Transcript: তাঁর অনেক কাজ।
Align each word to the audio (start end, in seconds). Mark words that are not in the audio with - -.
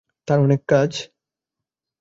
তাঁর 0.27 0.39
অনেক 0.39 0.61
কাজ। 0.67 0.91